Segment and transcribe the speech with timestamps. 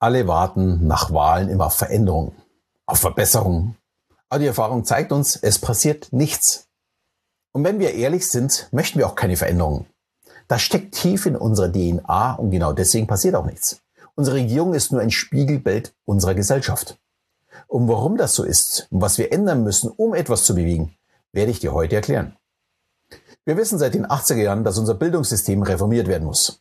[0.00, 2.32] Alle warten nach Wahlen immer auf Veränderungen,
[2.86, 3.76] auf Verbesserungen.
[4.28, 6.68] Aber die Erfahrung zeigt uns, es passiert nichts.
[7.52, 9.86] Und wenn wir ehrlich sind, möchten wir auch keine Veränderungen.
[10.46, 13.80] Das steckt tief in unserer DNA und genau deswegen passiert auch nichts.
[14.14, 16.98] Unsere Regierung ist nur ein Spiegelbild unserer Gesellschaft.
[17.66, 20.94] Und warum das so ist und was wir ändern müssen, um etwas zu bewegen,
[21.32, 22.36] werde ich dir heute erklären.
[23.44, 26.60] Wir wissen seit den 80er Jahren, dass unser Bildungssystem reformiert werden muss.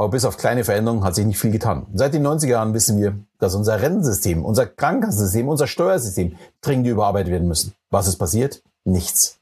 [0.00, 1.86] Aber bis auf kleine Veränderungen hat sich nicht viel getan.
[1.92, 7.30] Seit den 90er Jahren wissen wir, dass unser Rentensystem, unser Krankenkassensystem, unser Steuersystem dringend überarbeitet
[7.30, 7.74] werden müssen.
[7.90, 8.62] Was ist passiert?
[8.84, 9.40] Nichts.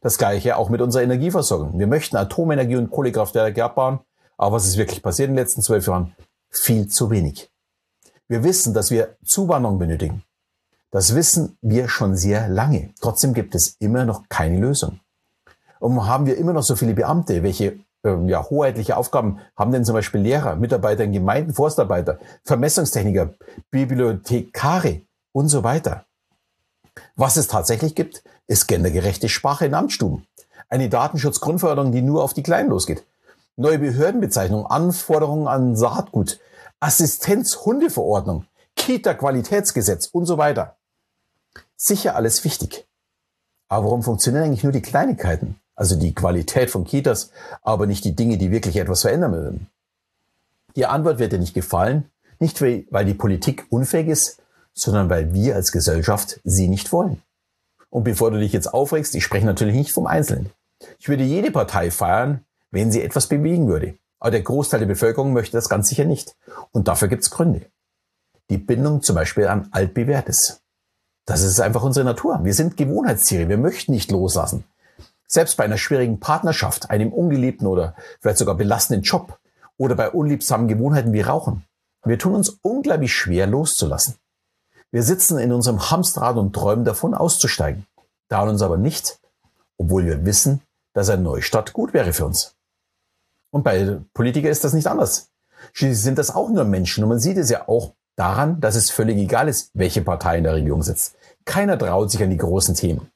[0.00, 1.78] Das gleiche auch mit unserer Energieversorgung.
[1.78, 4.00] Wir möchten Atomenergie und Kohlekraftwerke abbauen,
[4.36, 6.16] aber was ist wirklich passiert in den letzten zwölf Jahren?
[6.50, 7.48] Viel zu wenig.
[8.26, 10.24] Wir wissen, dass wir Zuwanderung benötigen.
[10.90, 12.90] Das wissen wir schon sehr lange.
[13.00, 14.98] Trotzdem gibt es immer noch keine Lösung.
[15.78, 17.44] Und haben wir immer noch so viele Beamte?
[17.44, 17.85] Welche
[18.26, 23.34] ja, hoheitliche Aufgaben haben denn zum Beispiel Lehrer, Mitarbeiter in Gemeinden, Forstarbeiter, Vermessungstechniker,
[23.70, 25.02] Bibliothekare
[25.32, 26.04] und so weiter?
[27.14, 30.26] Was es tatsächlich gibt, ist gendergerechte Sprache in Amtsstuben.
[30.68, 33.04] Eine Datenschutzgrundverordnung, die nur auf die Kleinen losgeht.
[33.56, 36.40] Neue Behördenbezeichnungen, Anforderungen an Saatgut,
[36.80, 38.44] Assistenzhundeverordnung,
[38.76, 40.76] Kita-Qualitätsgesetz und so weiter.
[41.76, 42.86] Sicher alles wichtig.
[43.68, 45.60] Aber warum funktionieren eigentlich nur die Kleinigkeiten?
[45.76, 47.30] Also die Qualität von Kitas,
[47.62, 49.66] aber nicht die Dinge, die wirklich etwas verändern würden.
[50.74, 54.42] Die Antwort wird dir nicht gefallen, nicht weil die Politik unfähig ist,
[54.74, 57.22] sondern weil wir als Gesellschaft sie nicht wollen.
[57.88, 60.50] Und bevor du dich jetzt aufregst, ich spreche natürlich nicht vom Einzelnen.
[60.98, 63.94] Ich würde jede Partei feiern, wenn sie etwas bewegen würde.
[64.18, 66.36] Aber der Großteil der Bevölkerung möchte das ganz sicher nicht.
[66.72, 67.62] Und dafür gibt es Gründe.
[68.50, 70.60] Die Bindung zum Beispiel an altbewährtes.
[71.24, 72.40] Das ist einfach unsere Natur.
[72.42, 73.48] Wir sind Gewohnheitstiere.
[73.48, 74.64] Wir möchten nicht loslassen.
[75.26, 79.38] Selbst bei einer schwierigen Partnerschaft, einem ungeliebten oder vielleicht sogar belastenden Job
[79.76, 81.64] oder bei unliebsamen Gewohnheiten wie Rauchen.
[82.04, 84.14] Wir tun uns unglaublich schwer loszulassen.
[84.92, 87.86] Wir sitzen in unserem Hamsterrad und träumen davon auszusteigen,
[88.28, 89.18] trauen uns aber nicht,
[89.76, 92.54] obwohl wir wissen, dass ein Neustart gut wäre für uns.
[93.50, 95.30] Und bei Politikern ist das nicht anders.
[95.72, 98.90] Schließlich sind das auch nur Menschen und man sieht es ja auch daran, dass es
[98.90, 101.16] völlig egal ist, welche Partei in der Regierung sitzt.
[101.44, 103.10] Keiner traut sich an die großen Themen.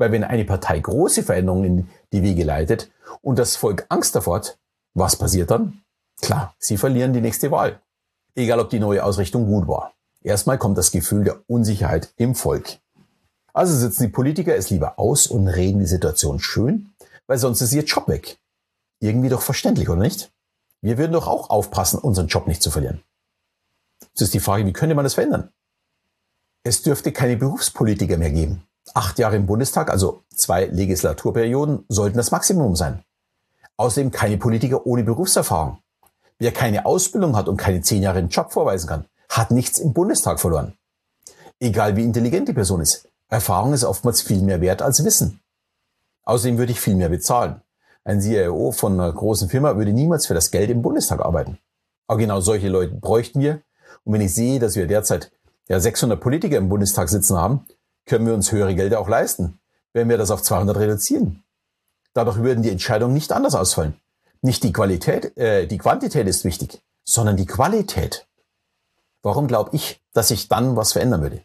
[0.00, 2.90] Weil wenn eine Partei große Veränderungen in die Wege leitet
[3.20, 4.58] und das Volk Angst davor hat,
[4.94, 5.82] was passiert dann?
[6.22, 7.82] Klar, sie verlieren die nächste Wahl.
[8.34, 9.92] Egal ob die neue Ausrichtung gut war.
[10.22, 12.78] Erstmal kommt das Gefühl der Unsicherheit im Volk.
[13.52, 16.94] Also sitzen die Politiker es lieber aus und reden die Situation schön,
[17.26, 18.38] weil sonst ist ihr Job weg.
[19.00, 20.32] Irgendwie doch verständlich, oder nicht?
[20.80, 23.02] Wir würden doch auch aufpassen, unseren Job nicht zu verlieren.
[24.00, 25.50] Jetzt ist die Frage, wie könnte man das verändern?
[26.62, 28.64] Es dürfte keine Berufspolitiker mehr geben.
[28.94, 33.04] Acht Jahre im Bundestag, also zwei Legislaturperioden, sollten das Maximum sein.
[33.76, 35.78] Außerdem keine Politiker ohne Berufserfahrung.
[36.38, 39.92] Wer keine Ausbildung hat und keine zehn Jahre im Job vorweisen kann, hat nichts im
[39.92, 40.74] Bundestag verloren.
[41.60, 43.08] Egal wie intelligent die Person ist.
[43.28, 45.40] Erfahrung ist oftmals viel mehr wert als Wissen.
[46.24, 47.60] Außerdem würde ich viel mehr bezahlen.
[48.04, 51.58] Ein CIO von einer großen Firma würde niemals für das Geld im Bundestag arbeiten.
[52.06, 53.60] Aber genau solche Leute bräuchten wir.
[54.04, 55.30] Und wenn ich sehe, dass wir derzeit
[55.68, 57.66] ja 600 Politiker im Bundestag sitzen haben,
[58.10, 59.60] können wir uns höhere Gelder auch leisten,
[59.92, 61.44] wenn wir das auf 200 reduzieren.
[62.12, 63.94] Dadurch würden die Entscheidungen nicht anders ausfallen.
[64.42, 68.26] Nicht die Qualität, äh, die Quantität ist wichtig, sondern die Qualität.
[69.22, 71.44] Warum glaube ich, dass sich dann was verändern würde?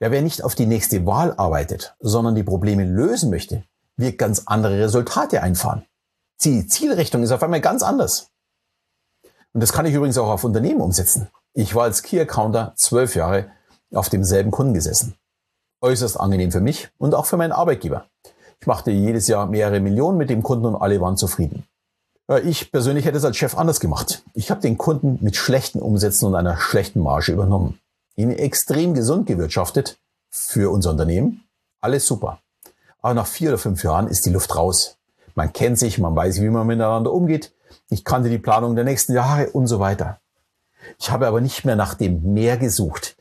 [0.00, 3.62] Ja, wer nicht auf die nächste Wahl arbeitet, sondern die Probleme lösen möchte,
[3.98, 5.84] wird ganz andere Resultate einfahren.
[6.44, 8.30] Die Zielrichtung ist auf einmal ganz anders.
[9.52, 11.28] Und das kann ich übrigens auch auf Unternehmen umsetzen.
[11.52, 13.50] Ich war als Key Accounter zwölf Jahre
[13.92, 15.18] auf demselben Kunden gesessen.
[15.80, 18.06] Äußerst angenehm für mich und auch für meinen Arbeitgeber.
[18.60, 21.64] Ich machte jedes Jahr mehrere Millionen mit dem Kunden und alle waren zufrieden.
[22.44, 24.22] Ich persönlich hätte es als Chef anders gemacht.
[24.34, 27.78] Ich habe den Kunden mit schlechten Umsätzen und einer schlechten Marge übernommen.
[28.16, 31.44] Ihn extrem gesund gewirtschaftet für unser Unternehmen.
[31.80, 32.40] Alles super.
[33.00, 34.98] Aber nach vier oder fünf Jahren ist die Luft raus.
[35.34, 37.54] Man kennt sich, man weiß, wie man miteinander umgeht.
[37.90, 40.20] Ich kannte die Planung der nächsten Jahre und so weiter.
[40.98, 43.16] Ich habe aber nicht mehr nach dem Mehr gesucht.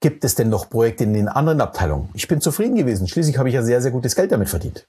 [0.00, 2.10] Gibt es denn noch Projekte in den anderen Abteilungen?
[2.14, 3.08] Ich bin zufrieden gewesen.
[3.08, 4.86] Schließlich habe ich ja sehr, sehr gutes Geld damit verdient.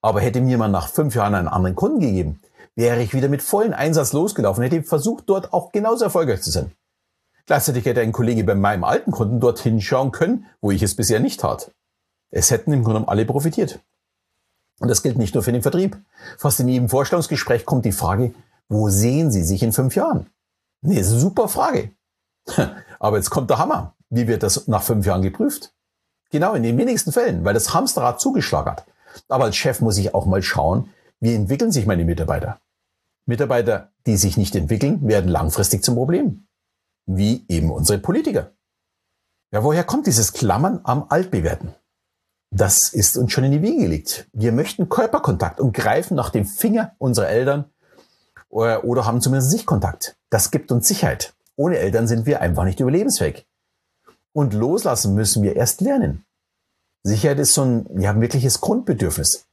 [0.00, 2.40] Aber hätte mir man nach fünf Jahren einen anderen Kunden gegeben,
[2.74, 6.72] wäre ich wieder mit vollen Einsatz losgelaufen, hätte versucht, dort auch genauso erfolgreich zu sein.
[7.46, 11.20] Gleichzeitig hätte ein Kollege bei meinem alten Kunden dorthin schauen können, wo ich es bisher
[11.20, 11.70] nicht tat.
[12.30, 13.80] Es hätten im Grunde genommen alle profitiert.
[14.80, 15.96] Und das gilt nicht nur für den Vertrieb.
[16.38, 18.34] Fast in jedem Vorstellungsgespräch kommt die Frage,
[18.68, 20.26] wo sehen Sie sich in fünf Jahren?
[20.80, 21.92] Nee, super Frage.
[22.98, 23.94] Aber jetzt kommt der Hammer.
[24.14, 25.72] Wie wird das nach fünf Jahren geprüft?
[26.30, 28.86] Genau, in den wenigsten Fällen, weil das Hamsterrad zugeschlagen hat.
[29.28, 32.60] Aber als Chef muss ich auch mal schauen, wie entwickeln sich meine Mitarbeiter?
[33.24, 36.46] Mitarbeiter, die sich nicht entwickeln, werden langfristig zum Problem.
[37.06, 38.52] wie eben unsere Politiker.
[39.50, 41.74] Ja, woher kommt dieses Klammern am Altbewerten?
[42.50, 44.28] Das ist uns schon in die Wiege gelegt.
[44.32, 47.64] Wir möchten Körperkontakt und greifen nach dem Finger unserer Eltern
[48.50, 50.16] oder, äh, oder haben zumindest Sichtkontakt.
[50.30, 51.34] Das gibt uns Sicherheit.
[51.56, 53.46] Ohne Eltern sind wir einfach nicht überlebensfähig.
[54.32, 56.24] Und loslassen müssen wir erst lernen.
[57.02, 59.46] Sicherheit ist so ein ja, wirkliches Grundbedürfnis.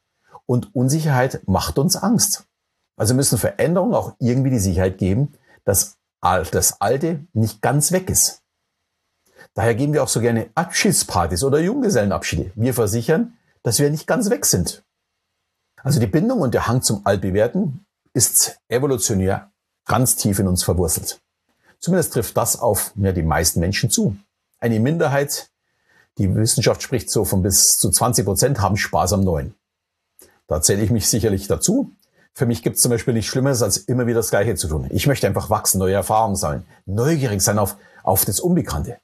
[0.45, 2.45] Und Unsicherheit macht uns Angst.
[2.97, 5.33] Also müssen Veränderungen auch irgendwie die Sicherheit geben,
[5.63, 8.41] dass das Alte nicht ganz weg ist.
[9.53, 12.51] Daher geben wir auch so gerne Abschiedspartys oder Junggesellenabschiede.
[12.55, 14.83] Wir versichern, dass wir nicht ganz weg sind.
[15.81, 19.51] Also die Bindung und der Hang zum Altbewerten ist evolutionär
[19.85, 21.21] ganz tief in uns verwurzelt.
[21.79, 24.17] Zumindest trifft das auf ja, die meisten Menschen zu.
[24.59, 25.49] Eine Minderheit,
[26.17, 29.55] die Wissenschaft spricht so von bis zu 20 Prozent, haben Spaß am Neuen.
[30.47, 31.91] Da zähle ich mich sicherlich dazu.
[32.33, 34.87] Für mich gibt es zum Beispiel nichts Schlimmeres, als immer wieder das Gleiche zu tun.
[34.89, 38.97] Ich möchte einfach wachsen, neue Erfahrungen sammeln, neugierig sein auf, auf das Unbekannte.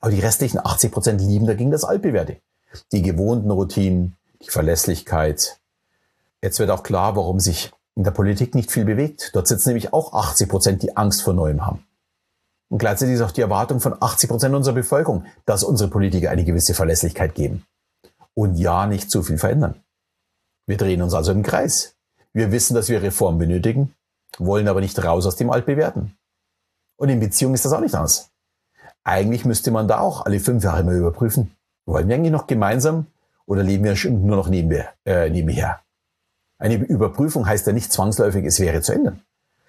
[0.00, 2.38] Aber die restlichen 80 Prozent lieben dagegen das Altbewährte.
[2.92, 5.58] Die gewohnten Routinen, die Verlässlichkeit.
[6.40, 9.30] Jetzt wird auch klar, warum sich in der Politik nicht viel bewegt.
[9.34, 11.86] Dort sitzen nämlich auch 80 Prozent, die Angst vor Neuem haben.
[12.72, 16.42] Und gleichzeitig ist auch die Erwartung von 80 Prozent unserer Bevölkerung, dass unsere Politiker eine
[16.42, 17.66] gewisse Verlässlichkeit geben.
[18.32, 19.74] Und ja, nicht zu viel verändern.
[20.66, 21.96] Wir drehen uns also im Kreis.
[22.32, 23.94] Wir wissen, dass wir Reformen benötigen,
[24.38, 26.16] wollen aber nicht raus aus dem Altbewerten.
[26.96, 28.30] Und in Beziehungen ist das auch nicht anders.
[29.04, 31.54] Eigentlich müsste man da auch alle fünf Jahre mal überprüfen.
[31.84, 33.06] Wollen wir eigentlich noch gemeinsam
[33.44, 34.94] oder leben wir nur noch nebenher?
[35.04, 35.80] Äh, nebenher?
[36.58, 39.20] Eine Überprüfung heißt ja nicht zwangsläufig, es wäre zu ändern,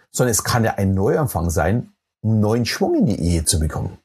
[0.10, 1.93] sondern es kann ja ein Neuanfang sein,
[2.24, 3.98] um neuen Schwung in die Ehe zu bekommen.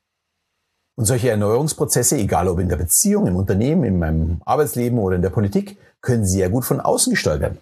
[0.96, 5.22] Und solche Erneuerungsprozesse, egal ob in der Beziehung, im Unternehmen, in meinem Arbeitsleben oder in
[5.22, 7.60] der Politik, können sehr gut von außen gesteuert werden.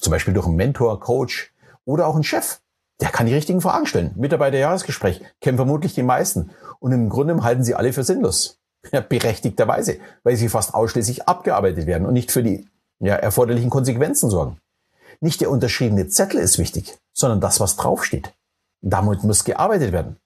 [0.00, 1.54] Zum Beispiel durch einen Mentor, Coach
[1.84, 2.58] oder auch einen Chef.
[3.00, 4.12] Der kann die richtigen Fragen stellen.
[4.16, 6.50] Mitarbeiterjahresgespräch kennen vermutlich die meisten.
[6.80, 8.56] Und im Grunde halten sie alle für sinnlos.
[8.92, 12.68] Ja, berechtigterweise, weil sie fast ausschließlich abgearbeitet werden und nicht für die
[13.00, 14.58] ja, erforderlichen Konsequenzen sorgen.
[15.20, 18.32] Nicht der unterschriebene Zettel ist wichtig, sondern das, was draufsteht.
[18.90, 20.16] Damit muss gearbeitet werden.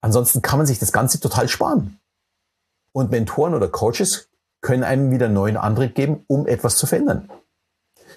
[0.00, 1.98] Ansonsten kann man sich das Ganze total sparen.
[2.92, 4.28] Und Mentoren oder Coaches
[4.60, 7.30] können einem wieder neuen Antrieb geben, um etwas zu verändern.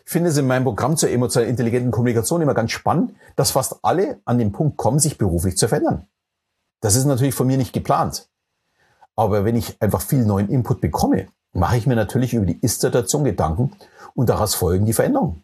[0.05, 3.77] Ich finde es in meinem Programm zur emotional intelligenten Kommunikation immer ganz spannend, dass fast
[3.81, 6.07] alle an den Punkt kommen, sich beruflich zu verändern.
[6.81, 8.29] Das ist natürlich von mir nicht geplant.
[9.15, 13.23] Aber wenn ich einfach viel neuen Input bekomme, mache ich mir natürlich über die Ist-Situation
[13.23, 13.75] Gedanken
[14.13, 15.43] und daraus folgen die Veränderungen.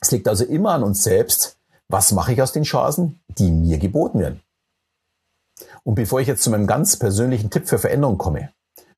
[0.00, 1.58] Es liegt also immer an uns selbst,
[1.90, 4.40] was mache ich aus den Chancen, die mir geboten werden.
[5.82, 8.50] Und bevor ich jetzt zu meinem ganz persönlichen Tipp für Veränderung komme,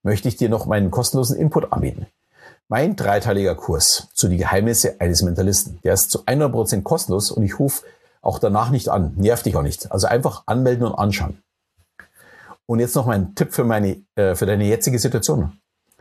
[0.02, 2.06] möchte ich dir noch meinen kostenlosen Input anbieten.
[2.68, 7.58] Mein dreiteiliger Kurs zu die Geheimnisse eines Mentalisten, der ist zu 100% kostenlos und ich
[7.58, 7.84] rufe
[8.20, 9.90] auch danach nicht an, nervt dich auch nicht.
[9.90, 11.42] Also einfach anmelden und anschauen.
[12.66, 15.58] Und jetzt noch mein Tipp für, meine, äh, für deine jetzige Situation.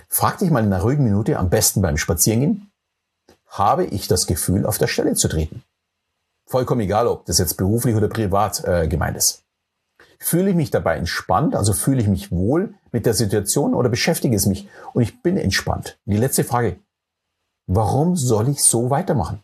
[0.07, 2.71] Frag dich mal in einer ruhigen Minute, am besten beim Spazierengehen,
[3.47, 5.63] habe ich das Gefühl, auf der Stelle zu treten?
[6.45, 9.43] Vollkommen egal, ob das jetzt beruflich oder privat äh, gemeint ist.
[10.19, 14.35] Fühle ich mich dabei entspannt, also fühle ich mich wohl mit der Situation oder beschäftige
[14.35, 15.97] es mich und ich bin entspannt?
[16.05, 16.77] Die letzte Frage,
[17.67, 19.43] warum soll ich so weitermachen?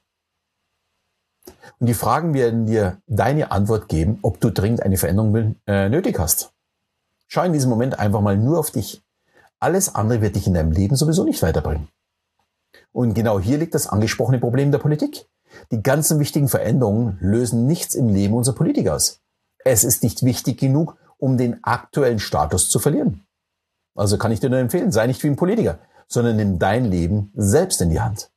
[1.80, 6.20] Und die Fragen werden dir deine Antwort geben, ob du dringend eine Veränderung äh, nötig
[6.20, 6.54] hast.
[7.28, 9.04] Schau in diesem Moment einfach mal nur auf dich.
[9.60, 11.88] Alles andere wird dich in deinem Leben sowieso nicht weiterbringen.
[12.92, 15.28] Und genau hier liegt das angesprochene Problem der Politik.
[15.72, 19.22] Die ganzen wichtigen Veränderungen lösen nichts im Leben unserer Politiker aus.
[19.64, 23.26] Es ist nicht wichtig genug, um den aktuellen Status zu verlieren.
[23.96, 27.32] Also kann ich dir nur empfehlen, sei nicht wie ein Politiker, sondern nimm dein Leben
[27.36, 28.30] selbst in die Hand.